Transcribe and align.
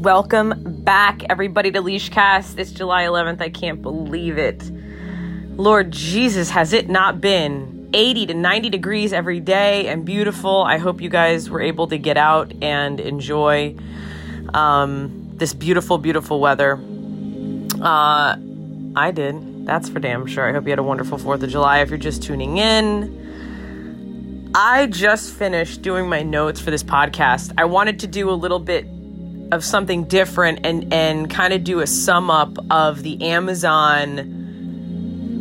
Welcome 0.00 0.54
back, 0.82 1.24
everybody, 1.28 1.70
to 1.72 1.82
Leashcast. 1.82 2.58
It's 2.58 2.70
July 2.72 3.04
11th. 3.04 3.42
I 3.42 3.50
can't 3.50 3.82
believe 3.82 4.38
it. 4.38 4.62
Lord 5.58 5.90
Jesus, 5.90 6.48
has 6.48 6.72
it 6.72 6.88
not 6.88 7.20
been 7.20 7.90
80 7.92 8.28
to 8.28 8.34
90 8.34 8.70
degrees 8.70 9.12
every 9.12 9.40
day 9.40 9.88
and 9.88 10.06
beautiful? 10.06 10.62
I 10.62 10.78
hope 10.78 11.02
you 11.02 11.10
guys 11.10 11.50
were 11.50 11.60
able 11.60 11.86
to 11.88 11.98
get 11.98 12.16
out 12.16 12.50
and 12.62 12.98
enjoy 12.98 13.76
um, 14.54 15.32
this 15.34 15.52
beautiful, 15.52 15.98
beautiful 15.98 16.40
weather. 16.40 16.80
Uh, 17.78 18.38
I 18.96 19.10
did. 19.12 19.66
That's 19.66 19.90
for 19.90 20.00
damn 20.00 20.24
sure. 20.24 20.48
I 20.48 20.54
hope 20.54 20.64
you 20.64 20.70
had 20.70 20.78
a 20.78 20.82
wonderful 20.82 21.18
4th 21.18 21.42
of 21.42 21.50
July. 21.50 21.80
If 21.80 21.90
you're 21.90 21.98
just 21.98 22.22
tuning 22.22 22.56
in, 22.56 24.50
I 24.54 24.86
just 24.86 25.34
finished 25.34 25.82
doing 25.82 26.08
my 26.08 26.22
notes 26.22 26.58
for 26.58 26.70
this 26.70 26.82
podcast. 26.82 27.52
I 27.58 27.66
wanted 27.66 28.00
to 28.00 28.06
do 28.06 28.30
a 28.30 28.32
little 28.32 28.60
bit 28.60 28.86
of 29.52 29.64
something 29.64 30.04
different 30.04 30.60
and 30.64 30.92
and 30.92 31.30
kind 31.30 31.52
of 31.52 31.64
do 31.64 31.80
a 31.80 31.86
sum 31.86 32.30
up 32.30 32.56
of 32.70 33.02
the 33.02 33.22
Amazon 33.22 34.18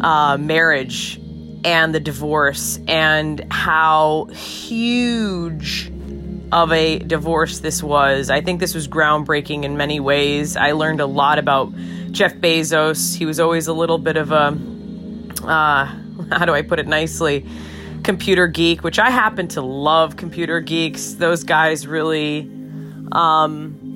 uh, 0.01 0.37
marriage 0.37 1.19
and 1.63 1.93
the 1.93 1.99
divorce 1.99 2.79
and 2.87 3.45
how 3.51 4.25
huge 4.25 5.91
of 6.51 6.71
a 6.71 6.99
divorce 6.99 7.59
this 7.59 7.83
was. 7.83 8.29
I 8.29 8.41
think 8.41 8.59
this 8.59 8.73
was 8.73 8.87
groundbreaking 8.87 9.63
in 9.63 9.77
many 9.77 9.99
ways. 9.99 10.57
I 10.57 10.71
learned 10.71 11.01
a 11.01 11.05
lot 11.05 11.37
about 11.37 11.71
Jeff 12.11 12.33
Bezos. 12.35 13.15
He 13.15 13.25
was 13.25 13.39
always 13.39 13.67
a 13.67 13.73
little 13.73 13.99
bit 13.99 14.17
of 14.17 14.31
a 14.31 14.57
uh, 15.43 15.85
how 16.31 16.45
do 16.45 16.53
I 16.53 16.61
put 16.61 16.79
it 16.79 16.87
nicely? 16.87 17.45
Computer 18.03 18.47
geek, 18.47 18.83
which 18.83 18.97
I 18.97 19.09
happen 19.09 19.47
to 19.49 19.61
love 19.61 20.15
computer 20.15 20.61
geeks. 20.61 21.13
Those 21.13 21.43
guys 21.43 21.85
really 21.85 22.49
um, 23.11 23.88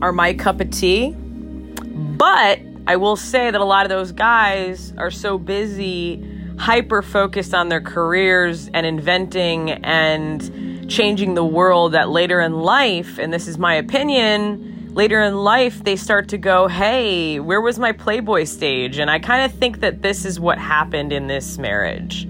are 0.00 0.12
my 0.12 0.34
cup 0.34 0.60
of 0.60 0.70
tea. 0.70 1.10
But 1.10 2.60
I 2.86 2.96
will 2.96 3.16
say 3.16 3.50
that 3.50 3.60
a 3.60 3.64
lot 3.64 3.84
of 3.84 3.90
those 3.90 4.12
guys 4.12 4.92
are 4.96 5.10
so 5.10 5.38
busy, 5.38 6.24
hyper 6.58 7.02
focused 7.02 7.54
on 7.54 7.68
their 7.68 7.80
careers 7.80 8.68
and 8.72 8.86
inventing 8.86 9.70
and 9.70 10.90
changing 10.90 11.34
the 11.34 11.44
world 11.44 11.92
that 11.92 12.08
later 12.08 12.40
in 12.40 12.54
life, 12.54 13.18
and 13.18 13.32
this 13.32 13.46
is 13.46 13.58
my 13.58 13.74
opinion, 13.74 14.94
later 14.94 15.20
in 15.20 15.36
life 15.36 15.84
they 15.84 15.96
start 15.96 16.28
to 16.28 16.38
go, 16.38 16.66
hey, 16.66 17.38
where 17.40 17.60
was 17.60 17.78
my 17.78 17.92
Playboy 17.92 18.44
stage? 18.44 18.98
And 18.98 19.10
I 19.10 19.18
kind 19.18 19.44
of 19.44 19.56
think 19.58 19.80
that 19.80 20.00
this 20.00 20.24
is 20.24 20.40
what 20.40 20.58
happened 20.58 21.12
in 21.12 21.26
this 21.26 21.58
marriage. 21.58 22.26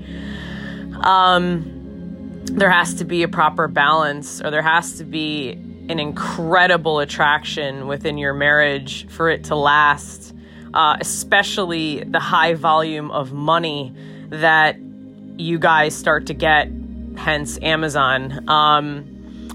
Um, 1.00 2.42
there 2.44 2.70
has 2.70 2.94
to 2.94 3.04
be 3.04 3.22
a 3.22 3.28
proper 3.28 3.68
balance, 3.68 4.42
or 4.42 4.50
there 4.50 4.62
has 4.62 4.98
to 4.98 5.04
be 5.04 5.52
an 5.88 5.98
incredible 5.98 7.00
attraction 7.00 7.86
within 7.86 8.18
your 8.18 8.34
marriage 8.34 9.06
for 9.08 9.30
it 9.30 9.44
to 9.44 9.54
last, 9.54 10.34
uh, 10.74 10.96
especially 11.00 12.04
the 12.04 12.20
high 12.20 12.54
volume 12.54 13.10
of 13.10 13.32
money 13.32 13.94
that 14.28 14.76
you 15.38 15.58
guys 15.58 15.94
start 15.94 16.26
to 16.26 16.34
get, 16.34 16.68
hence 17.16 17.58
Amazon. 17.62 18.48
Um, 18.48 19.04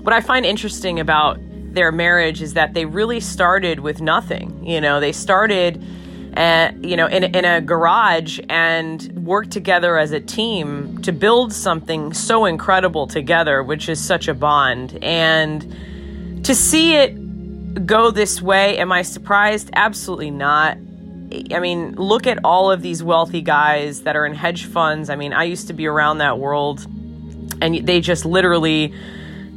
what 0.01 0.13
I 0.13 0.21
find 0.21 0.45
interesting 0.45 0.99
about 0.99 1.37
their 1.41 1.91
marriage 1.91 2.41
is 2.41 2.53
that 2.53 2.73
they 2.73 2.85
really 2.85 3.19
started 3.19 3.79
with 3.79 4.01
nothing. 4.01 4.65
You 4.65 4.81
know, 4.81 4.99
they 4.99 5.11
started. 5.11 5.83
Uh, 6.35 6.71
you 6.81 6.97
know, 6.97 7.05
in, 7.05 7.23
in 7.23 7.45
a 7.45 7.61
garage 7.61 8.39
and 8.49 9.11
worked 9.23 9.51
together 9.51 9.99
as 9.99 10.11
a 10.11 10.19
team 10.19 10.99
to 11.03 11.11
build 11.11 11.53
something 11.53 12.11
so 12.11 12.45
incredible 12.45 13.05
together, 13.05 13.61
which 13.61 13.87
is 13.87 14.03
such 14.03 14.27
a 14.27 14.33
bond. 14.33 14.97
And 15.03 15.75
to 16.44 16.55
see 16.55 16.95
it 16.95 17.86
go 17.86 18.11
this 18.11 18.41
way, 18.41 18.77
am 18.77 18.91
I 18.91 19.02
surprised? 19.02 19.69
Absolutely 19.73 20.31
not. 20.31 20.77
I 21.52 21.59
mean, 21.59 21.95
look 21.95 22.27
at 22.27 22.39
all 22.44 22.69
of 22.69 22.81
these 22.81 23.02
wealthy 23.02 23.41
guys 23.41 24.02
that 24.03 24.16
are 24.16 24.25
in 24.25 24.35
hedge 24.35 24.66
funds. 24.66 25.09
I 25.09 25.16
mean, 25.16 25.33
I 25.33 25.45
used 25.45 25.67
to 25.67 25.73
be 25.73 25.88
around 25.88 26.19
that 26.19 26.38
world, 26.38 26.85
and 27.62 27.88
they 27.88 28.01
just 28.01 28.25
literally, 28.25 28.94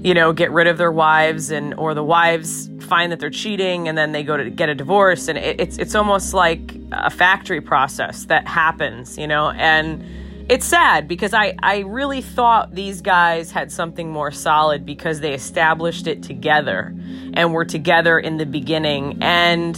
you 0.03 0.15
know, 0.15 0.33
get 0.33 0.51
rid 0.53 0.69
of 0.69 0.79
their 0.79 0.93
wives, 0.93 1.51
and 1.51 1.75
or 1.75 1.93
the 1.93 2.05
wives 2.05 2.71
find 2.81 3.13
that 3.13 3.21
they're 3.21 3.29
cheating, 3.29 3.89
and 3.89 3.99
then 3.99 4.13
they 4.13 4.23
go 4.23 4.37
to 4.37 4.49
get 4.49 4.71
a 4.71 4.75
divorce, 4.75 5.29
and 5.29 5.37
it, 5.37 5.61
it's 5.61 5.77
it's 5.77 5.95
almost 5.95 6.33
like 6.33 6.75
a 6.93 7.11
factory 7.11 7.61
process 7.61 8.25
that 8.27 8.47
happens, 8.47 9.19
you 9.19 9.27
know, 9.27 9.51
and 9.51 10.03
it's 10.49 10.65
sad 10.65 11.09
because 11.09 11.35
I, 11.35 11.55
I 11.61 11.79
really 11.81 12.21
thought 12.21 12.73
these 12.75 13.01
guys 13.01 13.51
had 13.51 13.73
something 13.73 14.13
more 14.13 14.31
solid 14.31 14.87
because 14.87 15.21
they 15.21 15.35
established 15.35 16.07
it 16.07 16.23
together 16.23 16.95
and 17.35 17.53
were 17.53 17.65
together 17.65 18.19
in 18.19 18.37
the 18.37 18.47
beginning. 18.47 19.19
And 19.23 19.77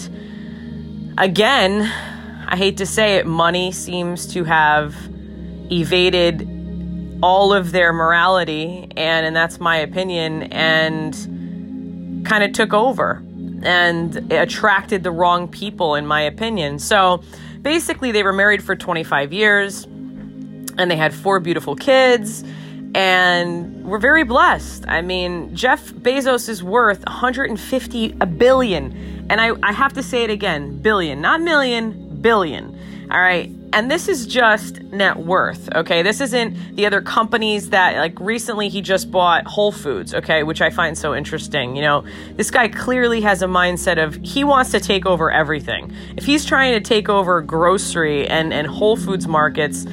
again, 1.16 1.90
I 2.46 2.56
hate 2.56 2.76
to 2.78 2.86
say 2.86 3.16
it, 3.16 3.26
money 3.26 3.72
seems 3.72 4.26
to 4.34 4.44
have 4.44 4.94
evaded 5.70 6.46
all 7.22 7.52
of 7.52 7.72
their 7.72 7.92
morality, 7.92 8.88
and, 8.96 9.26
and 9.26 9.34
that's 9.34 9.58
my 9.58 9.78
opinion, 9.78 10.44
and 10.44 11.14
kind 12.26 12.44
of 12.44 12.52
took 12.52 12.74
over 12.74 13.22
and 13.62 14.32
attracted 14.32 15.02
the 15.02 15.10
wrong 15.10 15.48
people, 15.48 15.94
in 15.94 16.06
my 16.06 16.20
opinion. 16.20 16.78
So 16.78 17.22
basically, 17.62 18.12
they 18.12 18.22
were 18.22 18.32
married 18.34 18.62
for 18.62 18.76
25 18.76 19.32
years 19.32 19.86
and 20.78 20.90
they 20.90 20.96
had 20.96 21.12
four 21.14 21.40
beautiful 21.40 21.76
kids 21.76 22.44
and 22.94 23.84
we're 23.84 23.98
very 23.98 24.24
blessed. 24.24 24.84
I 24.88 25.02
mean, 25.02 25.54
Jeff 25.54 25.92
Bezos 25.92 26.48
is 26.48 26.62
worth 26.62 27.04
150 27.04 28.16
a 28.20 28.26
billion. 28.26 29.26
And 29.30 29.40
I, 29.40 29.52
I 29.62 29.72
have 29.72 29.92
to 29.94 30.02
say 30.02 30.24
it 30.24 30.30
again, 30.30 30.78
billion, 30.78 31.20
not 31.20 31.40
million, 31.40 32.20
billion. 32.20 32.78
All 33.10 33.20
right. 33.20 33.50
And 33.70 33.90
this 33.90 34.08
is 34.08 34.26
just 34.26 34.80
net 34.82 35.18
worth, 35.18 35.68
okay? 35.74 36.02
This 36.02 36.22
isn't 36.22 36.76
the 36.76 36.86
other 36.86 37.02
companies 37.02 37.68
that, 37.70 37.96
like, 37.98 38.18
recently 38.18 38.70
he 38.70 38.80
just 38.80 39.10
bought 39.10 39.46
Whole 39.46 39.72
Foods, 39.72 40.14
okay, 40.14 40.42
which 40.42 40.62
I 40.62 40.70
find 40.70 40.96
so 40.96 41.14
interesting. 41.14 41.76
You 41.76 41.82
know, 41.82 42.04
this 42.32 42.50
guy 42.50 42.68
clearly 42.68 43.20
has 43.20 43.42
a 43.42 43.46
mindset 43.46 44.02
of 44.02 44.18
he 44.22 44.42
wants 44.42 44.70
to 44.70 44.80
take 44.80 45.04
over 45.04 45.30
everything. 45.30 45.92
If 46.16 46.24
he's 46.24 46.46
trying 46.46 46.72
to 46.72 46.80
take 46.80 47.10
over 47.10 47.42
grocery 47.42 48.26
and, 48.26 48.54
and 48.54 48.66
Whole 48.66 48.96
Foods 48.96 49.28
markets, 49.28 49.84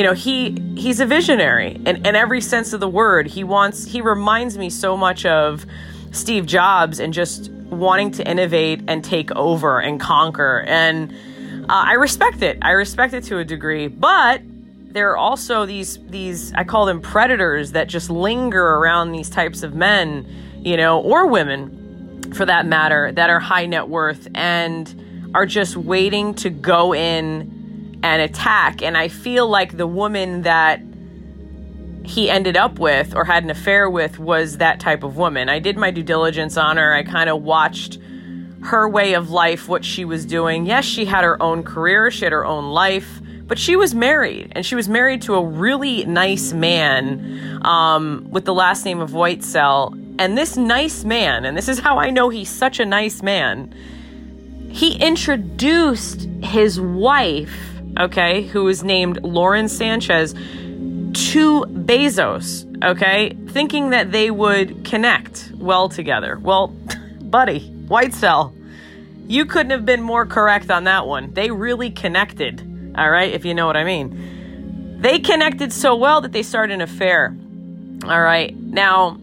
you 0.00 0.06
know 0.06 0.14
he 0.14 0.56
he's 0.78 0.98
a 0.98 1.04
visionary 1.04 1.72
in, 1.84 2.06
in 2.06 2.16
every 2.16 2.40
sense 2.40 2.72
of 2.72 2.80
the 2.80 2.88
word 2.88 3.26
he 3.26 3.44
wants 3.44 3.84
he 3.84 4.00
reminds 4.00 4.56
me 4.56 4.70
so 4.70 4.96
much 4.96 5.26
of 5.26 5.66
steve 6.10 6.46
jobs 6.46 6.98
and 6.98 7.12
just 7.12 7.50
wanting 7.68 8.10
to 8.10 8.26
innovate 8.26 8.80
and 8.88 9.04
take 9.04 9.30
over 9.32 9.78
and 9.78 10.00
conquer 10.00 10.64
and 10.66 11.12
uh, 11.68 11.84
i 11.86 11.92
respect 11.92 12.40
it. 12.40 12.56
I 12.62 12.70
respect 12.70 13.12
it 13.12 13.24
to 13.24 13.40
a 13.40 13.44
degree 13.44 13.88
but 13.88 14.40
there 14.84 15.10
are 15.10 15.18
also 15.18 15.66
these 15.66 15.98
these 16.06 16.50
i 16.54 16.64
call 16.64 16.86
them 16.86 17.02
predators 17.02 17.72
that 17.72 17.86
just 17.86 18.08
linger 18.08 18.64
around 18.64 19.12
these 19.12 19.28
types 19.28 19.62
of 19.62 19.74
men 19.74 20.26
you 20.64 20.78
know 20.78 20.98
or 21.02 21.26
women 21.26 22.32
for 22.32 22.46
that 22.46 22.64
matter 22.64 23.12
that 23.12 23.28
are 23.28 23.38
high 23.38 23.66
net 23.66 23.86
worth 23.86 24.28
and 24.34 25.30
are 25.34 25.44
just 25.44 25.76
waiting 25.76 26.32
to 26.36 26.48
go 26.48 26.94
in 26.94 27.59
and 28.02 28.22
attack. 28.22 28.82
And 28.82 28.96
I 28.96 29.08
feel 29.08 29.48
like 29.48 29.76
the 29.76 29.86
woman 29.86 30.42
that 30.42 30.80
he 32.04 32.30
ended 32.30 32.56
up 32.56 32.78
with 32.78 33.14
or 33.14 33.24
had 33.24 33.44
an 33.44 33.50
affair 33.50 33.88
with 33.88 34.18
was 34.18 34.58
that 34.58 34.80
type 34.80 35.02
of 35.02 35.16
woman. 35.16 35.48
I 35.48 35.58
did 35.58 35.76
my 35.76 35.90
due 35.90 36.02
diligence 36.02 36.56
on 36.56 36.76
her. 36.76 36.92
I 36.92 37.02
kind 37.02 37.30
of 37.30 37.42
watched 37.42 37.98
her 38.62 38.88
way 38.88 39.14
of 39.14 39.30
life, 39.30 39.68
what 39.68 39.84
she 39.84 40.04
was 40.04 40.26
doing. 40.26 40.66
Yes, 40.66 40.84
she 40.84 41.04
had 41.04 41.24
her 41.24 41.40
own 41.42 41.62
career, 41.62 42.10
she 42.10 42.24
had 42.24 42.32
her 42.32 42.44
own 42.44 42.70
life, 42.70 43.20
but 43.46 43.58
she 43.58 43.74
was 43.74 43.94
married, 43.94 44.52
and 44.52 44.64
she 44.66 44.74
was 44.74 44.88
married 44.88 45.22
to 45.22 45.34
a 45.34 45.44
really 45.44 46.04
nice 46.04 46.52
man 46.52 47.60
um, 47.64 48.26
with 48.30 48.44
the 48.44 48.54
last 48.54 48.84
name 48.84 49.00
of 49.00 49.10
Whitesell. 49.10 49.94
And 50.18 50.36
this 50.36 50.56
nice 50.56 51.04
man, 51.04 51.44
and 51.46 51.56
this 51.56 51.68
is 51.68 51.78
how 51.78 51.98
I 51.98 52.10
know 52.10 52.28
he's 52.28 52.50
such 52.50 52.80
a 52.80 52.84
nice 52.84 53.22
man, 53.22 53.74
he 54.70 54.94
introduced 54.96 56.28
his 56.42 56.78
wife 56.80 57.69
okay, 58.00 58.42
who 58.42 58.66
is 58.68 58.82
named 58.82 59.22
Lauren 59.22 59.68
Sanchez, 59.68 60.34
to 61.12 61.64
Bezos, 61.66 62.66
okay, 62.84 63.36
thinking 63.48 63.90
that 63.90 64.12
they 64.12 64.30
would 64.30 64.84
connect 64.84 65.52
well 65.56 65.88
together. 65.88 66.38
Well, 66.38 66.68
buddy, 67.20 67.70
Whitesell, 67.86 68.54
you 69.26 69.44
couldn't 69.44 69.70
have 69.70 69.84
been 69.84 70.02
more 70.02 70.26
correct 70.26 70.70
on 70.70 70.84
that 70.84 71.06
one. 71.06 71.32
They 71.34 71.50
really 71.50 71.90
connected, 71.90 72.94
all 72.96 73.10
right, 73.10 73.32
if 73.32 73.44
you 73.44 73.54
know 73.54 73.66
what 73.66 73.76
I 73.76 73.84
mean. 73.84 74.98
They 75.00 75.18
connected 75.18 75.72
so 75.72 75.96
well 75.96 76.20
that 76.20 76.32
they 76.32 76.42
started 76.42 76.74
an 76.74 76.80
affair. 76.82 77.34
All 78.04 78.20
right. 78.20 78.54
Now, 78.56 79.18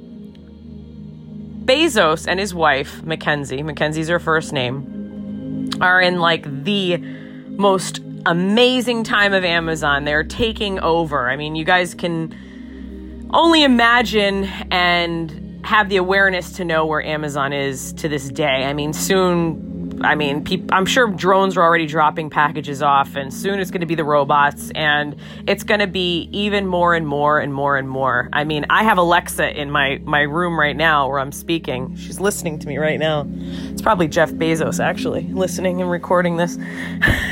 Bezos 1.65 2.27
and 2.27 2.39
his 2.39 2.53
wife, 2.53 3.03
Mackenzie, 3.03 3.61
Mackenzie's 3.61 4.07
her 4.07 4.19
first 4.19 4.53
name, 4.53 5.69
are 5.81 6.01
in 6.01 6.19
like 6.19 6.63
the 6.63 6.97
most 6.97 7.99
amazing 8.27 9.03
time 9.03 9.33
of 9.33 9.43
Amazon. 9.43 10.03
They're 10.03 10.23
taking 10.23 10.79
over. 10.79 11.29
I 11.29 11.35
mean, 11.35 11.55
you 11.55 11.63
guys 11.65 11.93
can 11.93 13.27
only 13.33 13.63
imagine 13.63 14.45
and 14.71 15.65
have 15.65 15.89
the 15.89 15.97
awareness 15.97 16.53
to 16.53 16.65
know 16.65 16.85
where 16.85 17.01
Amazon 17.01 17.53
is 17.53 17.93
to 17.93 18.07
this 18.07 18.29
day. 18.29 18.65
I 18.65 18.73
mean, 18.73 18.93
soon 18.93 19.66
I 20.01 20.15
mean, 20.15 20.45
I'm 20.71 20.85
sure 20.85 21.07
drones 21.07 21.57
are 21.57 21.61
already 21.61 21.87
dropping 21.87 22.29
packages 22.29 22.81
off, 22.81 23.15
and 23.15 23.33
soon 23.33 23.59
it's 23.59 23.71
going 23.71 23.81
to 23.81 23.87
be 23.87 23.95
the 23.95 24.03
robots, 24.03 24.71
and 24.75 25.15
it's 25.47 25.63
going 25.63 25.79
to 25.79 25.87
be 25.87 26.29
even 26.31 26.67
more 26.67 26.93
and 26.93 27.07
more 27.07 27.39
and 27.39 27.53
more 27.53 27.77
and 27.77 27.89
more. 27.89 28.29
I 28.33 28.43
mean, 28.43 28.65
I 28.69 28.83
have 28.83 28.97
Alexa 28.97 29.59
in 29.59 29.71
my 29.71 29.99
my 30.03 30.21
room 30.21 30.59
right 30.59 30.75
now 30.75 31.07
where 31.07 31.19
I'm 31.19 31.31
speaking. 31.31 31.95
She's 31.95 32.19
listening 32.19 32.59
to 32.59 32.67
me 32.67 32.77
right 32.77 32.99
now. 32.99 33.25
It's 33.27 33.81
probably 33.81 34.07
Jeff 34.07 34.31
Bezos 34.31 34.83
actually 34.83 35.23
listening 35.33 35.81
and 35.81 35.89
recording 35.89 36.37
this. 36.37 36.57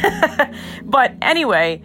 but 0.83 1.13
anyway, 1.21 1.81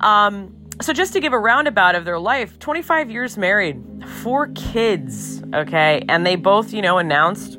um, 0.00 0.54
so 0.80 0.92
just 0.92 1.12
to 1.12 1.20
give 1.20 1.32
a 1.32 1.38
roundabout 1.38 1.94
of 1.94 2.04
their 2.04 2.18
life 2.18 2.58
25 2.58 3.10
years 3.10 3.38
married 3.38 3.80
four 4.22 4.48
kids 4.48 5.40
okay 5.54 6.04
and 6.08 6.26
they 6.26 6.34
both 6.34 6.72
you 6.72 6.82
know 6.82 6.98
announced 6.98 7.58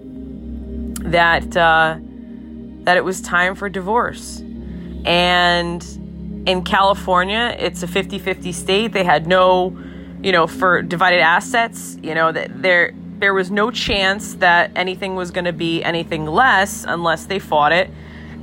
that 1.05 1.55
uh, 1.55 1.97
that 2.85 2.97
it 2.97 3.03
was 3.03 3.21
time 3.21 3.55
for 3.55 3.69
divorce. 3.69 4.41
And 5.05 5.83
in 6.47 6.63
California, 6.63 7.55
it's 7.59 7.83
a 7.83 7.87
50 7.87 8.19
50 8.19 8.51
state. 8.51 8.93
They 8.93 9.03
had 9.03 9.27
no, 9.27 9.77
you 10.21 10.31
know, 10.31 10.47
for 10.47 10.81
divided 10.81 11.19
assets, 11.19 11.97
you 12.01 12.15
know, 12.15 12.31
that 12.31 12.61
there. 12.61 12.93
There 13.17 13.33
was 13.33 13.49
no 13.49 13.71
chance 13.71 14.35
that 14.35 14.71
anything 14.75 15.15
was 15.15 15.31
going 15.31 15.45
to 15.45 15.53
be 15.53 15.81
anything 15.81 16.25
less 16.25 16.83
unless 16.85 17.27
they 17.27 17.39
fought 17.39 17.71
it 17.71 17.89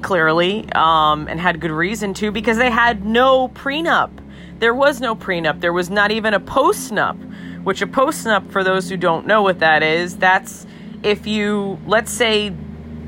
clearly 0.00 0.66
um, 0.72 1.28
and 1.28 1.40
had 1.40 1.60
good 1.60 1.70
reason 1.70 2.14
to 2.14 2.30
because 2.30 2.56
they 2.56 2.70
had 2.70 3.04
no 3.04 3.48
prenup. 3.48 4.10
There 4.58 4.74
was 4.74 5.00
no 5.00 5.14
prenup. 5.14 5.60
There 5.60 5.72
was 5.72 5.90
not 5.90 6.10
even 6.10 6.34
a 6.34 6.40
postnup, 6.40 7.18
which 7.64 7.82
a 7.82 7.86
postnup, 7.86 8.50
for 8.50 8.62
those 8.62 8.88
who 8.88 8.96
don't 8.96 9.26
know 9.26 9.42
what 9.42 9.58
that 9.60 9.82
is, 9.82 10.16
that's 10.16 10.66
if 11.02 11.26
you, 11.26 11.78
let's 11.86 12.12
say, 12.12 12.54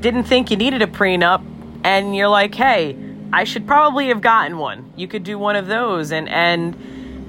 didn't 0.05 0.25
think 0.25 0.51
you 0.51 0.57
needed 0.57 0.83
a 0.83 0.87
prenup 0.87 1.43
and 1.83 2.15
you're 2.15 2.27
like, 2.27 2.53
"Hey, 2.53 2.95
I 3.33 3.43
should 3.43 3.65
probably 3.65 4.09
have 4.09 4.21
gotten 4.21 4.59
one." 4.59 4.93
You 4.95 5.07
could 5.07 5.23
do 5.23 5.39
one 5.39 5.55
of 5.55 5.65
those 5.65 6.11
and 6.11 6.29
and 6.29 6.75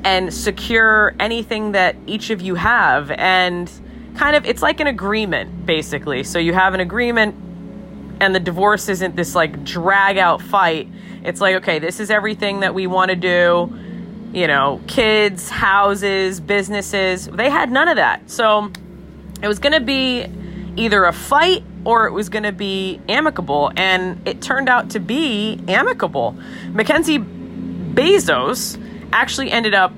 and 0.05 0.33
secure 0.33 1.15
anything 1.19 1.73
that 1.73 1.97
each 2.07 2.29
of 2.29 2.43
you 2.43 2.55
have 2.55 3.11
and 3.13 3.73
kind 4.15 4.37
of 4.37 4.45
it's 4.45 4.61
like 4.61 4.81
an 4.81 4.89
agreement 4.89 5.65
basically. 5.65 6.23
So 6.23 6.39
you 6.39 6.53
have 6.53 6.75
an 6.75 6.81
agreement 6.81 7.35
and 8.21 8.35
the 8.35 8.41
divorce 8.41 8.91
isn't 8.91 9.17
this 9.17 9.35
like 9.35 9.65
drag 9.65 10.19
out 10.19 10.43
fight. 10.43 10.87
It's 11.25 11.41
like, 11.41 11.57
okay, 11.57 11.79
this 11.79 11.99
is 11.99 12.11
everything 12.11 12.61
that 12.61 12.75
we 12.75 12.87
want 12.87 13.09
to 13.09 13.17
do. 13.17 13.75
You 14.35 14.49
know, 14.49 14.83
kids, 14.87 15.49
houses, 15.49 16.41
businesses. 16.41 17.27
They 17.27 17.49
had 17.49 17.73
none 17.73 17.89
of 17.89 17.97
that. 17.97 18.31
So 18.31 18.71
it 19.41 19.49
was 19.49 19.59
going 19.61 19.73
to 19.73 19.81
be 19.81 20.27
either 20.77 21.05
a 21.05 21.13
fight 21.13 21.65
or 21.85 22.07
it 22.07 22.13
was 22.13 22.29
going 22.29 22.43
to 22.43 22.53
be 22.53 23.01
amicable. 23.09 23.73
And 23.77 24.27
it 24.27 24.43
turned 24.43 24.69
out 24.69 24.91
to 24.91 25.01
be 25.01 25.61
amicable. 25.69 26.37
Mackenzie 26.71 27.19
Bezos 27.19 28.81
actually 29.13 29.51
ended 29.51 29.75
up 29.75 29.93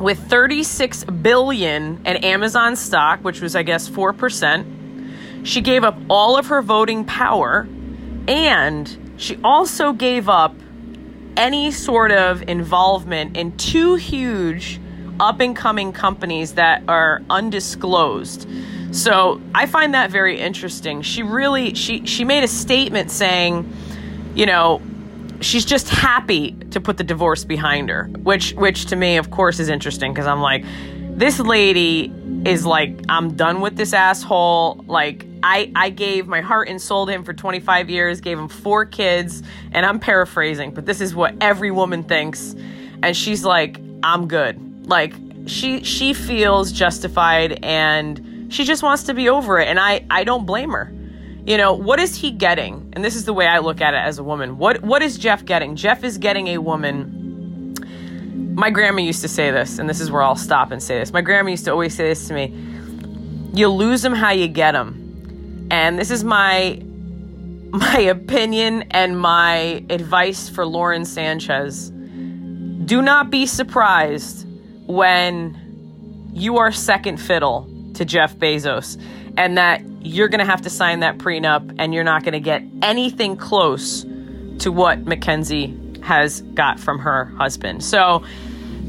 with 0.00 0.18
36 0.28 1.04
billion 1.04 2.00
in 2.06 2.16
Amazon 2.18 2.76
stock, 2.76 3.20
which 3.20 3.40
was 3.40 3.56
I 3.56 3.62
guess 3.62 3.88
4%. 3.88 5.44
She 5.44 5.60
gave 5.60 5.84
up 5.84 5.98
all 6.08 6.36
of 6.36 6.46
her 6.46 6.62
voting 6.62 7.04
power 7.04 7.68
and 8.26 9.14
she 9.16 9.38
also 9.42 9.92
gave 9.92 10.28
up 10.28 10.54
any 11.36 11.70
sort 11.70 12.10
of 12.10 12.42
involvement 12.48 13.36
in 13.36 13.56
two 13.56 13.94
huge 13.94 14.80
up 15.20 15.40
and 15.40 15.56
coming 15.56 15.92
companies 15.92 16.54
that 16.54 16.82
are 16.88 17.22
undisclosed. 17.30 18.48
So 18.90 19.40
I 19.54 19.66
find 19.66 19.94
that 19.94 20.10
very 20.10 20.38
interesting. 20.38 21.02
She 21.02 21.22
really 21.22 21.74
she 21.74 22.06
she 22.06 22.24
made 22.24 22.44
a 22.44 22.48
statement 22.48 23.10
saying, 23.10 23.70
you 24.34 24.46
know, 24.46 24.80
she's 25.40 25.64
just 25.64 25.88
happy 25.88 26.52
to 26.70 26.80
put 26.80 26.96
the 26.96 27.04
divorce 27.04 27.44
behind 27.44 27.90
her, 27.90 28.04
which 28.22 28.52
which 28.54 28.86
to 28.86 28.96
me 28.96 29.16
of 29.16 29.30
course 29.30 29.60
is 29.60 29.68
interesting 29.68 30.12
because 30.12 30.26
I'm 30.26 30.40
like 30.40 30.64
this 31.18 31.38
lady 31.40 32.12
is 32.46 32.64
like 32.64 32.98
I'm 33.08 33.34
done 33.34 33.60
with 33.60 33.76
this 33.76 33.92
asshole. 33.92 34.84
Like 34.86 35.26
I 35.42 35.70
I 35.74 35.90
gave 35.90 36.26
my 36.26 36.40
heart 36.40 36.68
and 36.68 36.80
soul 36.80 37.06
to 37.06 37.12
him 37.12 37.24
for 37.24 37.34
25 37.34 37.90
years, 37.90 38.20
gave 38.20 38.38
him 38.38 38.48
four 38.48 38.84
kids, 38.86 39.42
and 39.72 39.84
I'm 39.84 39.98
paraphrasing, 39.98 40.72
but 40.72 40.86
this 40.86 41.00
is 41.00 41.14
what 41.14 41.34
every 41.40 41.70
woman 41.70 42.04
thinks. 42.04 42.54
And 43.02 43.16
she's 43.16 43.44
like, 43.44 43.80
I'm 44.02 44.28
good. 44.28 44.86
Like 44.86 45.14
she 45.46 45.84
she 45.84 46.14
feels 46.14 46.72
justified 46.72 47.58
and 47.62 48.24
she 48.48 48.64
just 48.64 48.82
wants 48.82 49.04
to 49.04 49.14
be 49.14 49.28
over 49.28 49.58
it, 49.58 49.68
and 49.68 49.78
I 49.78 50.04
I 50.10 50.24
don't 50.24 50.46
blame 50.46 50.70
her. 50.70 50.92
You 51.44 51.56
know, 51.56 51.72
what 51.72 51.98
is 51.98 52.14
he 52.14 52.30
getting? 52.30 52.92
And 52.92 53.04
this 53.04 53.16
is 53.16 53.24
the 53.24 53.32
way 53.32 53.46
I 53.46 53.58
look 53.60 53.80
at 53.80 53.94
it 53.94 53.98
as 53.98 54.18
a 54.18 54.24
woman. 54.24 54.58
What 54.58 54.82
what 54.82 55.02
is 55.02 55.18
Jeff 55.18 55.44
getting? 55.44 55.76
Jeff 55.76 56.04
is 56.04 56.18
getting 56.18 56.48
a 56.48 56.58
woman 56.58 57.14
my 58.54 58.70
grandma 58.70 59.00
used 59.00 59.22
to 59.22 59.28
say 59.28 59.52
this, 59.52 59.78
and 59.78 59.88
this 59.88 60.00
is 60.00 60.10
where 60.10 60.20
I'll 60.20 60.34
stop 60.34 60.72
and 60.72 60.82
say 60.82 60.98
this. 60.98 61.12
My 61.12 61.20
grandma 61.20 61.50
used 61.50 61.64
to 61.66 61.70
always 61.70 61.94
say 61.94 62.08
this 62.08 62.26
to 62.26 62.34
me 62.34 62.52
you 63.54 63.68
lose 63.68 64.02
them 64.02 64.12
how 64.12 64.30
you 64.30 64.46
get 64.46 64.72
them. 64.72 65.68
And 65.70 65.98
this 65.98 66.10
is 66.10 66.24
my 66.24 66.82
my 67.70 67.98
opinion 68.00 68.82
and 68.90 69.18
my 69.18 69.84
advice 69.90 70.48
for 70.48 70.64
Lauren 70.64 71.04
Sanchez. 71.04 71.90
Do 71.90 73.02
not 73.02 73.30
be 73.30 73.46
surprised 73.46 74.46
when 74.86 76.30
you 76.32 76.58
are 76.58 76.72
second 76.72 77.18
fiddle 77.18 77.67
to 77.98 78.04
Jeff 78.04 78.36
Bezos 78.36 79.00
and 79.36 79.58
that 79.58 79.82
you're 80.02 80.28
going 80.28 80.40
to 80.40 80.44
have 80.44 80.62
to 80.62 80.70
sign 80.70 81.00
that 81.00 81.18
prenup 81.18 81.74
and 81.78 81.92
you're 81.92 82.04
not 82.04 82.22
going 82.22 82.32
to 82.32 82.40
get 82.40 82.62
anything 82.82 83.36
close 83.36 84.04
to 84.60 84.72
what 84.72 85.04
Mackenzie 85.04 85.76
has 86.02 86.40
got 86.54 86.80
from 86.80 86.98
her 87.00 87.26
husband. 87.26 87.84
So 87.84 88.24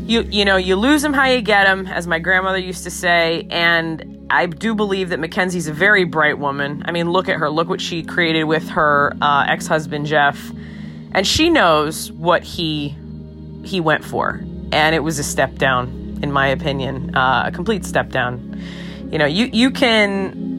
you 0.06 0.21
you 0.21 0.45
know, 0.45 0.57
you 0.57 0.75
lose 0.75 1.01
them 1.01 1.13
how 1.13 1.25
you 1.25 1.41
get 1.41 1.65
them 1.65 1.85
as 1.88 2.07
my 2.07 2.19
grandmother 2.19 2.57
used 2.57 2.83
to 2.85 2.91
say 2.91 3.47
and 3.50 4.15
I 4.31 4.45
do 4.45 4.75
believe 4.75 5.09
that 5.09 5.19
Mackenzie's 5.19 5.67
a 5.67 5.73
very 5.73 6.03
bright 6.03 6.38
woman. 6.38 6.83
I 6.85 6.91
mean, 6.91 7.09
look 7.09 7.29
at 7.29 7.38
her. 7.38 7.50
Look 7.50 7.67
what 7.67 7.81
she 7.81 8.03
created 8.03 8.44
with 8.44 8.69
her 8.69 9.15
uh, 9.23 9.47
ex-husband 9.50 10.06
Jeff. 10.06 10.51
And 11.13 11.25
she 11.25 11.50
knows 11.50 12.11
what 12.11 12.44
he 12.44 12.95
he 13.63 13.79
went 13.79 14.06
for. 14.06 14.39
And 14.71 14.94
it 14.94 15.00
was 15.00 15.17
a 15.17 15.23
step 15.23 15.56
down 15.56 16.19
in 16.21 16.31
my 16.31 16.47
opinion, 16.47 17.15
uh, 17.15 17.44
a 17.47 17.51
complete 17.51 17.85
step 17.85 18.09
down 18.09 18.61
you 19.11 19.17
know, 19.17 19.25
you 19.25 19.50
you 19.51 19.71
can 19.71 20.50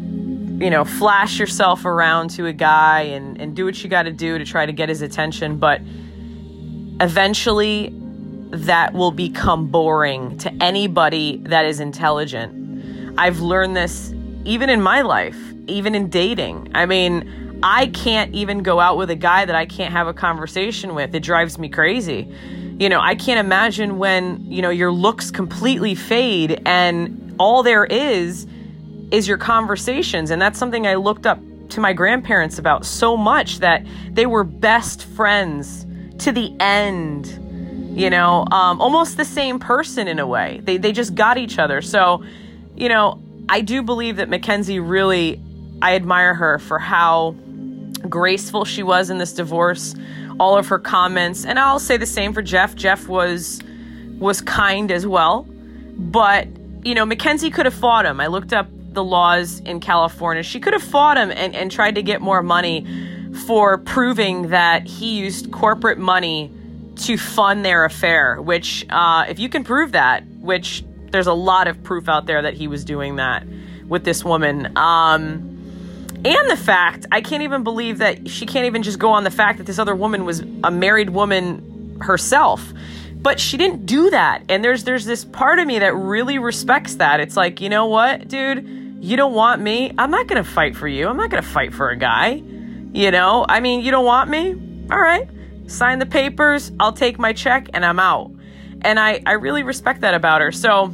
you 0.60 0.68
know, 0.68 0.84
flash 0.84 1.38
yourself 1.38 1.86
around 1.86 2.28
to 2.28 2.44
a 2.46 2.52
guy 2.52 3.00
and, 3.00 3.40
and 3.40 3.56
do 3.56 3.64
what 3.64 3.82
you 3.82 3.88
got 3.88 4.02
to 4.02 4.12
do 4.12 4.36
to 4.36 4.44
try 4.44 4.66
to 4.66 4.72
get 4.72 4.90
his 4.90 5.00
attention, 5.00 5.56
but 5.56 5.80
eventually 7.00 7.94
that 8.50 8.92
will 8.92 9.10
become 9.10 9.68
boring 9.68 10.36
to 10.36 10.52
anybody 10.60 11.38
that 11.44 11.64
is 11.64 11.80
intelligent. 11.80 13.14
I've 13.16 13.40
learned 13.40 13.74
this 13.74 14.12
even 14.44 14.68
in 14.68 14.82
my 14.82 15.00
life, 15.00 15.38
even 15.66 15.94
in 15.94 16.10
dating. 16.10 16.70
I 16.74 16.84
mean, 16.84 17.58
I 17.62 17.86
can't 17.86 18.34
even 18.34 18.62
go 18.62 18.80
out 18.80 18.98
with 18.98 19.08
a 19.08 19.16
guy 19.16 19.46
that 19.46 19.56
I 19.56 19.64
can't 19.64 19.92
have 19.92 20.08
a 20.08 20.14
conversation 20.14 20.94
with. 20.94 21.14
It 21.14 21.22
drives 21.22 21.58
me 21.58 21.70
crazy. 21.70 22.30
You 22.80 22.88
know, 22.88 22.98
I 22.98 23.14
can't 23.14 23.38
imagine 23.38 23.98
when, 23.98 24.50
you 24.50 24.62
know, 24.62 24.70
your 24.70 24.90
looks 24.90 25.30
completely 25.30 25.94
fade 25.94 26.62
and 26.64 27.36
all 27.38 27.62
there 27.62 27.84
is 27.84 28.46
is 29.10 29.28
your 29.28 29.36
conversations. 29.36 30.30
And 30.30 30.40
that's 30.40 30.58
something 30.58 30.86
I 30.86 30.94
looked 30.94 31.26
up 31.26 31.38
to 31.70 31.80
my 31.80 31.92
grandparents 31.92 32.58
about 32.58 32.86
so 32.86 33.18
much 33.18 33.58
that 33.58 33.84
they 34.12 34.24
were 34.24 34.44
best 34.44 35.04
friends 35.04 35.84
to 36.20 36.32
the 36.32 36.56
end. 36.58 37.26
You 37.98 38.08
know, 38.08 38.46
um, 38.50 38.80
almost 38.80 39.18
the 39.18 39.26
same 39.26 39.58
person 39.58 40.08
in 40.08 40.18
a 40.18 40.26
way. 40.26 40.62
They, 40.64 40.78
they 40.78 40.92
just 40.92 41.14
got 41.14 41.36
each 41.36 41.58
other. 41.58 41.82
So, 41.82 42.24
you 42.76 42.88
know, 42.88 43.22
I 43.46 43.60
do 43.60 43.82
believe 43.82 44.16
that 44.16 44.30
Mackenzie 44.30 44.80
really, 44.80 45.38
I 45.82 45.96
admire 45.96 46.32
her 46.32 46.58
for 46.58 46.78
how 46.78 47.32
graceful 48.08 48.64
she 48.64 48.82
was 48.82 49.10
in 49.10 49.18
this 49.18 49.34
divorce, 49.34 49.94
all 50.40 50.56
of 50.56 50.66
her 50.68 50.78
comments. 50.78 51.44
And 51.44 51.58
I'll 51.58 51.78
say 51.78 51.98
the 51.98 52.06
same 52.06 52.32
for 52.32 52.40
Jeff. 52.42 52.74
Jeff 52.74 53.06
was 53.06 53.60
was 54.18 54.40
kind 54.40 54.90
as 54.90 55.06
well. 55.06 55.46
But 55.96 56.48
you 56.82 56.94
know, 56.94 57.04
Mackenzie 57.04 57.50
could 57.50 57.66
have 57.66 57.74
fought 57.74 58.06
him. 58.06 58.20
I 58.20 58.26
looked 58.26 58.54
up 58.54 58.66
the 58.92 59.04
laws 59.04 59.60
in 59.60 59.80
California. 59.80 60.42
She 60.42 60.58
could 60.58 60.72
have 60.72 60.82
fought 60.82 61.18
him 61.18 61.30
and, 61.30 61.54
and 61.54 61.70
tried 61.70 61.94
to 61.96 62.02
get 62.02 62.22
more 62.22 62.42
money 62.42 62.86
for 63.46 63.78
proving 63.78 64.48
that 64.48 64.86
he 64.86 65.18
used 65.18 65.52
corporate 65.52 65.98
money 65.98 66.50
to 66.96 67.16
fund 67.16 67.64
their 67.64 67.84
affair, 67.84 68.40
which, 68.40 68.84
uh, 68.90 69.26
if 69.28 69.38
you 69.38 69.48
can 69.48 69.62
prove 69.62 69.92
that, 69.92 70.26
which 70.40 70.82
there's 71.10 71.26
a 71.26 71.34
lot 71.34 71.68
of 71.68 71.82
proof 71.82 72.08
out 72.08 72.26
there 72.26 72.42
that 72.42 72.54
he 72.54 72.66
was 72.66 72.84
doing 72.84 73.16
that 73.16 73.46
with 73.86 74.04
this 74.04 74.24
woman. 74.24 74.76
Um, 74.76 75.49
and 76.24 76.50
the 76.50 76.56
fact, 76.56 77.06
I 77.10 77.20
can't 77.20 77.42
even 77.42 77.62
believe 77.62 77.98
that 77.98 78.28
she 78.28 78.46
can't 78.46 78.66
even 78.66 78.82
just 78.82 78.98
go 78.98 79.10
on 79.10 79.24
the 79.24 79.30
fact 79.30 79.58
that 79.58 79.66
this 79.66 79.78
other 79.78 79.94
woman 79.94 80.24
was 80.24 80.40
a 80.64 80.70
married 80.70 81.10
woman 81.10 81.98
herself 82.00 82.72
but 83.22 83.38
she 83.38 83.58
didn't 83.58 83.84
do 83.84 84.08
that 84.08 84.42
and 84.48 84.64
there's 84.64 84.84
there's 84.84 85.04
this 85.04 85.26
part 85.26 85.58
of 85.58 85.66
me 85.66 85.78
that 85.80 85.94
really 85.94 86.38
respects 86.38 86.94
that 86.94 87.20
it's 87.20 87.36
like 87.36 87.60
you 87.60 87.68
know 87.68 87.84
what 87.84 88.26
dude 88.28 88.66
You 89.00 89.16
don't 89.16 89.32
want 89.32 89.62
me? 89.62 89.92
I'm 89.96 90.10
not 90.10 90.26
going 90.26 90.42
to 90.44 90.48
fight 90.48 90.76
for 90.76 90.86
you. 90.86 91.08
I'm 91.08 91.16
not 91.16 91.30
going 91.30 91.42
to 91.42 91.48
fight 91.48 91.72
for 91.72 91.88
a 91.88 91.96
guy. 91.96 92.42
You 92.92 93.10
know, 93.10 93.46
I 93.48 93.60
mean, 93.60 93.80
you 93.80 93.90
don't 93.90 94.04
want 94.04 94.28
me? 94.28 94.52
All 94.90 95.00
right. 95.00 95.26
Sign 95.66 96.00
the 96.00 96.06
papers. 96.06 96.70
I'll 96.78 96.92
take 96.92 97.18
my 97.18 97.32
check 97.32 97.68
and 97.72 97.82
I'm 97.84 97.98
out. 97.98 98.30
And 98.82 99.00
I, 99.00 99.22
I 99.24 99.32
really 99.32 99.62
respect 99.62 100.02
that 100.02 100.12
about 100.12 100.42
her. 100.42 100.52
So, 100.52 100.92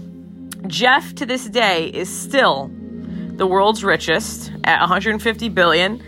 Jeff 0.69 1.15
to 1.17 1.27
this 1.27 1.47
day 1.47 1.87
is 1.89 2.09
still 2.09 2.71
the 3.37 3.47
world's 3.47 3.83
richest 3.83 4.53
at 4.67 4.81
150 4.81 5.49
billion. 5.49 6.03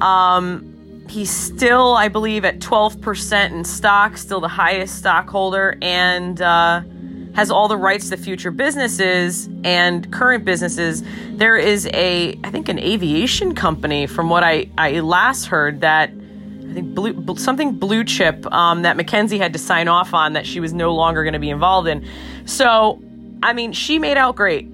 Um, 0.00 1.04
he's 1.08 1.30
still, 1.30 1.94
I 1.94 2.08
believe, 2.08 2.44
at 2.44 2.58
12% 2.58 3.52
in 3.52 3.64
stock, 3.64 4.16
still 4.16 4.40
the 4.40 4.48
highest 4.48 4.96
stockholder, 4.98 5.78
and 5.80 6.40
uh, 6.40 6.82
has 7.34 7.50
all 7.50 7.68
the 7.68 7.76
rights 7.76 8.10
to 8.10 8.16
future 8.16 8.50
businesses 8.50 9.48
and 9.64 10.10
current 10.12 10.44
businesses. 10.44 11.02
There 11.32 11.56
is 11.56 11.86
a, 11.92 12.38
I 12.44 12.50
think, 12.50 12.68
an 12.68 12.78
aviation 12.78 13.54
company, 13.54 14.06
from 14.06 14.28
what 14.28 14.42
I, 14.42 14.68
I 14.78 15.00
last 15.00 15.46
heard, 15.46 15.80
that 15.80 16.10
I 16.10 16.72
think 16.74 16.94
blue, 16.94 17.36
something 17.36 17.72
blue 17.72 18.04
chip 18.04 18.50
um, 18.52 18.82
that 18.82 18.96
Mackenzie 18.96 19.38
had 19.38 19.52
to 19.52 19.58
sign 19.58 19.88
off 19.88 20.14
on 20.14 20.32
that 20.32 20.46
she 20.46 20.60
was 20.60 20.72
no 20.72 20.94
longer 20.94 21.22
going 21.22 21.34
to 21.34 21.38
be 21.38 21.50
involved 21.50 21.88
in. 21.88 22.06
So, 22.46 23.02
I 23.42 23.52
mean, 23.52 23.72
she 23.72 23.98
made 23.98 24.16
out 24.16 24.36
great. 24.36 24.68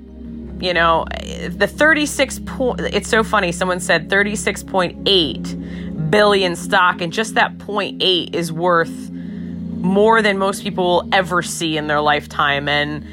You 0.61 0.75
know, 0.75 1.07
the 1.49 1.67
36 1.67 2.40
point, 2.45 2.81
it's 2.81 3.09
so 3.09 3.25
funny. 3.25 3.50
Someone 3.50 3.81
said 3.81 4.11
36.8 4.11 6.11
billion 6.11 6.57
stock, 6.57 7.00
and 7.00 7.11
just 7.12 7.35
that 7.35 7.57
0.8 7.59 8.35
is 8.35 8.52
worth 8.52 9.11
more 9.11 10.21
than 10.21 10.37
most 10.37 10.62
people 10.62 10.85
will 10.85 11.09
ever 11.12 11.43
see 11.43 11.79
in 11.79 11.87
their 11.87 12.02
lifetime. 12.02 12.69
And 12.69 13.07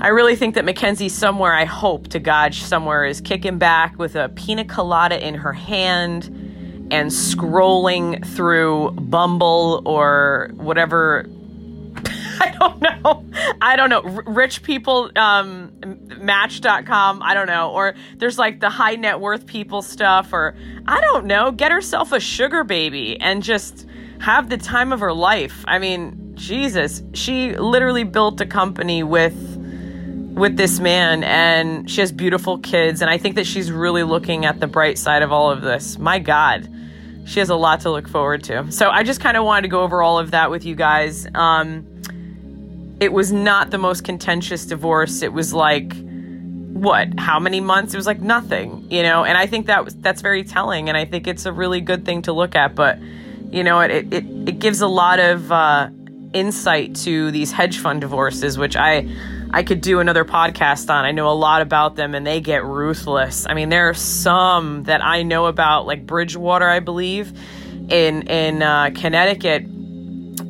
I 0.00 0.08
really 0.08 0.34
think 0.34 0.56
that 0.56 0.64
Mackenzie 0.64 1.08
somewhere, 1.08 1.54
I 1.54 1.64
hope 1.64 2.08
to 2.08 2.18
God, 2.18 2.54
somewhere 2.54 3.04
is 3.04 3.20
kicking 3.20 3.58
back 3.58 3.96
with 3.98 4.16
a 4.16 4.30
pina 4.30 4.64
colada 4.64 5.24
in 5.24 5.34
her 5.34 5.52
hand 5.52 6.24
and 6.90 7.10
scrolling 7.10 8.26
through 8.26 8.90
Bumble 8.92 9.82
or 9.86 10.50
whatever. 10.54 11.26
I 12.46 12.50
don't 12.50 12.80
know. 12.80 13.24
I 13.60 13.76
don't 13.76 13.88
know. 13.88 14.02
Rich 14.02 14.62
people 14.64 15.10
um, 15.14 15.72
match.com. 16.18 17.22
I 17.22 17.34
don't 17.34 17.46
know. 17.46 17.70
Or 17.70 17.94
there's 18.16 18.36
like 18.36 18.58
the 18.58 18.68
high 18.68 18.96
net 18.96 19.20
worth 19.20 19.46
people 19.46 19.80
stuff. 19.80 20.32
Or 20.32 20.56
I 20.86 21.00
don't 21.00 21.26
know. 21.26 21.52
Get 21.52 21.70
herself 21.70 22.10
a 22.10 22.18
sugar 22.18 22.64
baby 22.64 23.16
and 23.20 23.44
just 23.44 23.86
have 24.20 24.48
the 24.48 24.56
time 24.56 24.92
of 24.92 25.00
her 25.00 25.12
life. 25.12 25.64
I 25.68 25.78
mean, 25.78 26.32
Jesus, 26.34 27.02
she 27.12 27.54
literally 27.54 28.04
built 28.04 28.40
a 28.40 28.46
company 28.46 29.04
with 29.04 29.36
with 30.34 30.56
this 30.56 30.80
man 30.80 31.22
and 31.24 31.90
she 31.90 32.00
has 32.00 32.10
beautiful 32.10 32.56
kids 32.56 33.02
and 33.02 33.10
I 33.10 33.18
think 33.18 33.34
that 33.34 33.46
she's 33.46 33.70
really 33.70 34.02
looking 34.02 34.46
at 34.46 34.60
the 34.60 34.66
bright 34.66 34.96
side 34.98 35.22
of 35.22 35.30
all 35.30 35.50
of 35.50 35.60
this. 35.60 35.98
My 35.98 36.18
god. 36.18 36.68
She 37.24 37.38
has 37.38 37.50
a 37.50 37.54
lot 37.54 37.80
to 37.82 37.90
look 37.90 38.08
forward 38.08 38.42
to. 38.44 38.72
So 38.72 38.88
I 38.88 39.04
just 39.04 39.20
kind 39.20 39.36
of 39.36 39.44
wanted 39.44 39.62
to 39.62 39.68
go 39.68 39.82
over 39.82 40.02
all 40.02 40.18
of 40.18 40.32
that 40.32 40.50
with 40.50 40.64
you 40.64 40.74
guys. 40.74 41.28
Um 41.34 41.86
it 43.02 43.12
was 43.12 43.32
not 43.32 43.70
the 43.70 43.78
most 43.78 44.04
contentious 44.04 44.64
divorce. 44.64 45.22
It 45.22 45.32
was 45.32 45.52
like 45.52 45.94
what 46.72 47.18
how 47.18 47.38
many 47.38 47.60
months 47.60 47.94
it 47.94 47.96
was 47.96 48.06
like 48.06 48.20
nothing 48.20 48.84
you 48.90 49.02
know 49.04 49.24
and 49.24 49.36
i 49.38 49.46
think 49.46 49.66
that 49.66 49.84
was 49.84 49.94
that's 49.96 50.20
very 50.20 50.42
telling 50.42 50.88
and 50.88 50.96
i 50.96 51.04
think 51.04 51.28
it's 51.28 51.44
a 51.46 51.52
really 51.52 51.80
good 51.80 52.04
thing 52.04 52.22
to 52.22 52.32
look 52.32 52.56
at 52.56 52.74
but 52.74 52.98
you 53.52 53.62
know, 53.62 53.80
it, 53.80 54.12
it, 54.12 54.24
it 54.48 54.58
gives 54.58 54.80
a 54.80 54.88
lot 54.88 55.20
of 55.20 55.52
uh, 55.52 55.90
insight 56.32 56.96
to 56.96 57.30
these 57.30 57.52
hedge 57.52 57.78
fund 57.78 58.00
divorces, 58.00 58.58
which 58.58 58.76
I 58.76 59.06
I 59.54 59.62
could 59.62 59.82
do 59.82 60.00
another 60.00 60.24
podcast 60.24 60.88
on. 60.88 61.04
I 61.04 61.12
know 61.12 61.28
a 61.28 61.36
lot 61.36 61.60
about 61.60 61.94
them 61.94 62.14
and 62.14 62.26
they 62.26 62.40
get 62.40 62.64
ruthless. 62.64 63.46
I 63.46 63.52
mean, 63.52 63.68
there 63.68 63.90
are 63.90 63.94
some 63.94 64.84
that 64.84 65.04
I 65.04 65.22
know 65.22 65.44
about, 65.44 65.86
like 65.86 66.06
Bridgewater, 66.06 66.66
I 66.66 66.80
believe, 66.80 67.38
in 67.90 68.22
in 68.22 68.62
uh, 68.62 68.90
Connecticut, 68.94 69.66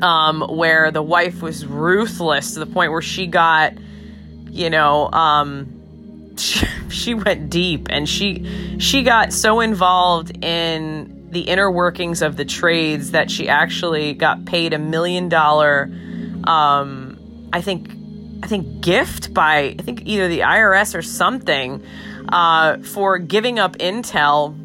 um, 0.01 0.43
where 0.43 0.91
the 0.91 1.03
wife 1.03 1.43
was 1.43 1.67
ruthless 1.67 2.55
to 2.55 2.61
the 2.61 2.67
point 2.67 2.93
where 2.93 3.03
she 3.03 3.27
got, 3.27 3.75
you 4.47 4.71
know, 4.71 5.11
um, 5.11 6.35
she, 6.37 6.67
she 6.89 7.15
went 7.15 7.51
deep 7.51 7.89
and 7.91 8.09
she 8.09 8.77
she 8.79 9.03
got 9.03 9.33
so 9.33 9.61
involved 9.61 10.45
in 10.45 11.29
the 11.31 11.41
inner 11.41 11.71
workings 11.71 12.21
of 12.21 12.37
the 12.37 12.45
trades 12.45 13.13
that 13.13 13.31
she 13.31 13.49
actually 13.49 14.13
got 14.13 14.45
paid 14.45 14.75
a 14.75 14.79
million 14.79 15.29
dollar 15.29 15.91
um, 16.45 17.19
I 17.53 17.61
think 17.61 17.91
I 18.43 18.47
think 18.47 18.81
gift 18.81 19.33
by 19.33 19.77
I 19.79 19.83
think 19.83 20.03
either 20.05 20.29
the 20.29 20.41
IRS 20.41 20.95
or 20.95 21.03
something 21.03 21.83
uh, 22.29 22.79
for 22.79 23.19
giving 23.19 23.59
up 23.59 23.77
intel 23.79 24.59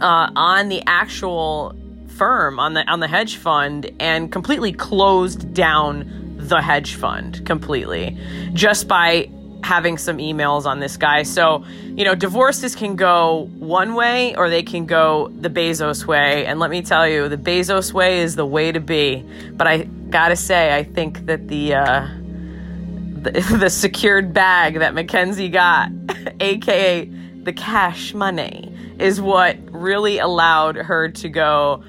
uh, 0.00 0.30
on 0.34 0.68
the 0.68 0.82
actual 0.86 1.74
firm 2.12 2.58
on 2.58 2.74
the 2.74 2.90
on 2.90 3.00
the 3.00 3.08
hedge 3.08 3.36
fund 3.36 3.90
and 4.00 4.30
completely 4.30 4.72
closed 4.72 5.52
down 5.54 6.36
the 6.36 6.60
hedge 6.60 6.94
fund 6.94 7.44
completely 7.46 8.18
just 8.52 8.88
by 8.88 9.30
having 9.62 9.96
some 9.96 10.18
emails 10.18 10.66
on 10.66 10.80
this 10.80 10.96
guy. 10.96 11.22
So, 11.22 11.64
you 11.94 12.04
know, 12.04 12.14
divorces 12.14 12.74
can 12.74 12.96
go 12.96 13.48
one 13.58 13.94
way 13.94 14.34
or 14.34 14.50
they 14.50 14.62
can 14.62 14.86
go 14.86 15.28
the 15.28 15.48
Bezos 15.48 16.04
way. 16.04 16.46
And 16.46 16.58
let 16.58 16.70
me 16.70 16.82
tell 16.82 17.08
you, 17.08 17.28
the 17.28 17.36
Bezos 17.36 17.92
way 17.92 18.20
is 18.20 18.36
the 18.36 18.46
way 18.46 18.72
to 18.72 18.80
be. 18.80 19.24
But 19.52 19.66
I 19.66 19.84
gotta 19.84 20.36
say, 20.36 20.74
I 20.76 20.82
think 20.82 21.26
that 21.26 21.48
the, 21.48 21.74
uh, 21.74 22.08
the, 23.22 23.56
the 23.58 23.70
secured 23.70 24.34
bag 24.34 24.80
that 24.80 24.94
Mackenzie 24.94 25.48
got, 25.48 25.90
aka 26.40 27.04
the 27.04 27.52
cash 27.52 28.14
money, 28.14 28.68
is 28.98 29.20
what 29.20 29.56
really 29.72 30.18
allowed 30.18 30.76
her 30.76 31.08
to 31.08 31.28
go, 31.28 31.82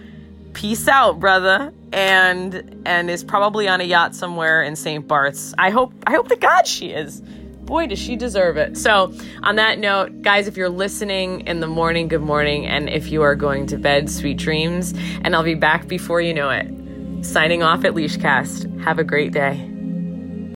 peace 0.53 0.87
out, 0.87 1.19
brother 1.19 1.73
and 1.91 2.81
and 2.85 3.09
is 3.09 3.23
probably 3.23 3.67
on 3.67 3.79
a 3.79 3.83
yacht 3.83 4.15
somewhere 4.15 4.63
in 4.63 4.75
St. 4.75 5.07
Bart's. 5.07 5.53
I 5.57 5.69
hope 5.69 5.93
I 6.07 6.13
hope 6.13 6.29
to 6.29 6.35
God 6.35 6.65
she 6.67 6.87
is 6.87 7.21
boy, 7.65 7.87
does 7.87 7.99
she 7.99 8.15
deserve 8.15 8.57
it. 8.57 8.77
So, 8.77 9.13
on 9.41 9.55
that 9.55 9.79
note, 9.79 10.21
guys, 10.21 10.47
if 10.47 10.57
you're 10.57 10.69
listening 10.69 11.47
in 11.47 11.59
the 11.59 11.67
morning, 11.67 12.07
good 12.07 12.21
morning. 12.21 12.65
And 12.67 12.89
if 12.89 13.11
you 13.11 13.21
are 13.23 13.35
going 13.35 13.67
to 13.67 13.77
bed, 13.77 14.09
sweet 14.09 14.37
dreams. 14.37 14.93
And 15.23 15.35
I'll 15.35 15.43
be 15.43 15.55
back 15.55 15.87
before 15.87 16.21
you 16.21 16.33
know 16.33 16.49
it. 16.49 17.25
Signing 17.25 17.63
off 17.63 17.85
at 17.85 17.93
Leashcast. 17.93 18.81
Have 18.81 18.99
a 18.99 19.03
great 19.03 19.31
day. 19.31 19.72